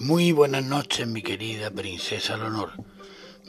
Muy 0.00 0.32
buenas 0.32 0.64
noches, 0.64 1.06
mi 1.06 1.20
querida 1.20 1.70
princesa 1.70 2.38
Leonor. 2.38 2.70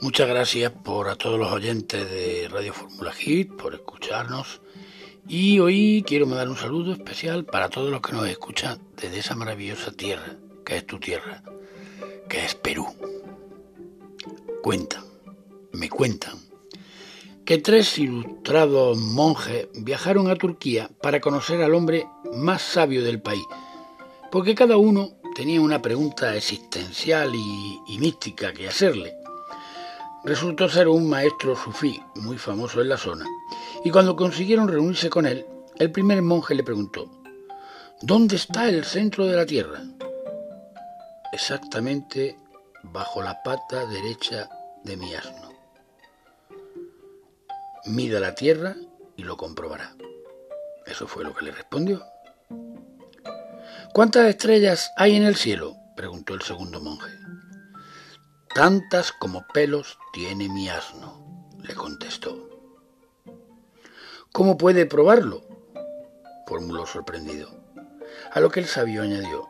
Muchas 0.02 0.28
gracias 0.28 0.70
por 0.70 1.08
a 1.08 1.16
todos 1.16 1.38
los 1.38 1.50
oyentes 1.50 2.10
de 2.10 2.46
Radio 2.52 2.74
Fórmula 2.74 3.10
Hit 3.10 3.54
por 3.56 3.72
escucharnos. 3.72 4.60
Y 5.26 5.60
hoy 5.60 6.04
quiero 6.06 6.26
mandar 6.26 6.50
un 6.50 6.58
saludo 6.58 6.92
especial 6.92 7.46
para 7.46 7.70
todos 7.70 7.90
los 7.90 8.02
que 8.02 8.12
nos 8.12 8.28
escuchan 8.28 8.78
desde 9.00 9.20
esa 9.20 9.34
maravillosa 9.34 9.92
tierra, 9.92 10.36
que 10.62 10.76
es 10.76 10.86
tu 10.86 11.00
tierra, 11.00 11.42
que 12.28 12.44
es 12.44 12.54
Perú. 12.54 12.86
Cuentan, 14.62 15.04
me 15.72 15.88
cuentan, 15.88 16.36
que 17.46 17.56
tres 17.56 17.98
ilustrados 17.98 18.98
monjes 18.98 19.68
viajaron 19.72 20.30
a 20.30 20.36
Turquía 20.36 20.90
para 21.00 21.22
conocer 21.22 21.62
al 21.62 21.74
hombre 21.74 22.06
más 22.34 22.60
sabio 22.60 23.02
del 23.02 23.22
país, 23.22 23.46
porque 24.30 24.54
cada 24.54 24.76
uno 24.76 25.21
tenía 25.34 25.60
una 25.60 25.80
pregunta 25.80 26.36
existencial 26.36 27.34
y, 27.34 27.98
mística 27.98 28.52
que 28.52 28.68
hacerle. 28.68 29.16
Resultó 30.24 30.68
ser 30.68 30.88
un 30.88 31.08
maestro 31.08 31.56
sufí 31.56 32.00
muy 32.16 32.38
famoso 32.38 32.80
en 32.80 32.88
la 32.88 32.96
zona, 32.96 33.26
y 33.84 33.90
cuando 33.90 34.16
consiguieron 34.16 34.68
reunirse 34.68 35.10
con 35.10 35.26
él, 35.26 35.46
el 35.78 35.90
primer 35.90 36.22
monje 36.22 36.54
le 36.54 36.62
preguntó, 36.62 37.10
¿Dónde 38.00 38.36
está 38.36 38.68
el 38.68 38.84
centro 38.84 39.26
de 39.26 39.36
la 39.36 39.46
Tierra? 39.46 39.80
Exactamente 41.32 42.36
bajo 42.82 43.22
la 43.22 43.42
pata 43.42 43.86
derecha 43.86 44.48
de 44.84 44.96
mi 44.96 45.14
asno. 45.14 45.52
Mida 47.86 48.20
la 48.20 48.34
Tierra 48.34 48.76
y 49.16 49.22
lo 49.22 49.36
comprobará. 49.36 49.94
Eso 50.86 51.06
fue 51.06 51.24
lo 51.24 51.34
que 51.34 51.44
le 51.44 51.52
respondió. 51.52 52.04
¿Cuántas 53.92 54.26
estrellas 54.26 54.90
hay 54.96 55.16
en 55.16 55.24
el 55.24 55.36
cielo? 55.36 55.76
preguntó 55.94 56.32
el 56.32 56.40
segundo 56.40 56.80
monje. 56.80 57.12
Tantas 58.54 59.12
como 59.12 59.46
pelos 59.52 59.98
tiene 60.14 60.48
mi 60.48 60.70
asno, 60.70 61.50
le 61.62 61.74
contestó. 61.74 62.48
¿Cómo 64.32 64.56
puede 64.56 64.86
probarlo? 64.86 65.44
formuló 66.46 66.86
sorprendido. 66.86 67.50
A 68.32 68.40
lo 68.40 68.50
que 68.50 68.60
el 68.60 68.66
sabio 68.66 69.02
añadió, 69.02 69.46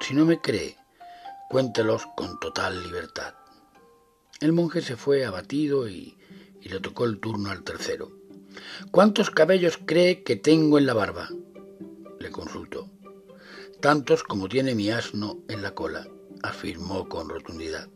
si 0.00 0.14
no 0.14 0.24
me 0.24 0.40
cree, 0.40 0.78
cuéntelos 1.50 2.06
con 2.16 2.40
total 2.40 2.82
libertad. 2.82 3.34
El 4.40 4.54
monje 4.54 4.80
se 4.80 4.96
fue 4.96 5.26
abatido 5.26 5.86
y, 5.86 6.16
y 6.62 6.70
le 6.70 6.80
tocó 6.80 7.04
el 7.04 7.20
turno 7.20 7.50
al 7.50 7.62
tercero. 7.62 8.10
¿Cuántos 8.90 9.28
cabellos 9.28 9.78
cree 9.84 10.22
que 10.22 10.36
tengo 10.36 10.78
en 10.78 10.86
la 10.86 10.94
barba? 10.94 11.28
le 12.18 12.30
consultó. 12.30 12.81
Tantos 13.82 14.22
como 14.22 14.48
tiene 14.48 14.76
mi 14.76 14.90
asno 14.92 15.40
en 15.48 15.60
la 15.60 15.74
cola, 15.74 16.06
afirmó 16.44 17.08
con 17.08 17.28
rotundidad. 17.28 17.88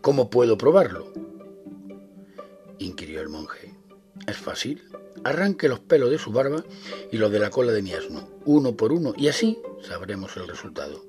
¿Cómo 0.00 0.30
puedo 0.30 0.56
probarlo? 0.56 1.12
inquirió 2.78 3.20
el 3.20 3.28
monje. 3.28 3.74
Es 4.28 4.36
fácil. 4.36 4.84
Arranque 5.24 5.68
los 5.68 5.80
pelos 5.80 6.10
de 6.10 6.18
su 6.18 6.30
barba 6.30 6.62
y 7.10 7.16
los 7.16 7.32
de 7.32 7.40
la 7.40 7.50
cola 7.50 7.72
de 7.72 7.82
mi 7.82 7.94
asno, 7.94 8.28
uno 8.44 8.76
por 8.76 8.92
uno, 8.92 9.12
y 9.16 9.26
así 9.26 9.58
sabremos 9.82 10.36
el 10.36 10.46
resultado. 10.46 11.04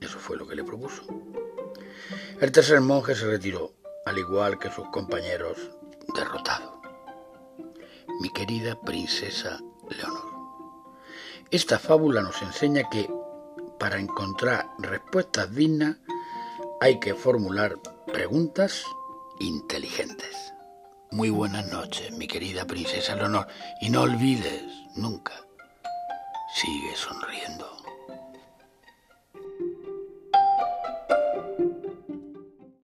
Eso 0.00 0.18
fue 0.18 0.38
lo 0.38 0.48
que 0.48 0.56
le 0.56 0.64
propuso. 0.64 1.02
El 2.40 2.50
tercer 2.50 2.80
monje 2.80 3.14
se 3.14 3.26
retiró, 3.26 3.74
al 4.06 4.16
igual 4.16 4.58
que 4.58 4.70
sus 4.70 4.88
compañeros, 4.88 5.58
derrotado. 6.16 6.80
Mi 8.22 8.30
querida 8.30 8.80
princesa 8.80 9.60
Leonor. 9.90 10.21
Esta 11.52 11.78
fábula 11.78 12.22
nos 12.22 12.40
enseña 12.40 12.88
que 12.88 13.10
para 13.78 14.00
encontrar 14.00 14.70
respuestas 14.78 15.54
dignas 15.54 15.98
hay 16.80 16.98
que 16.98 17.14
formular 17.14 17.78
preguntas 18.10 18.86
inteligentes. 19.38 20.54
Muy 21.10 21.28
buenas 21.28 21.66
noches, 21.70 22.10
mi 22.12 22.26
querida 22.26 22.66
princesa 22.66 23.16
Leonor, 23.16 23.48
y 23.82 23.90
no 23.90 24.00
olvides 24.00 24.62
nunca, 24.96 25.34
sigue 26.54 26.96
sonriendo. 26.96 27.81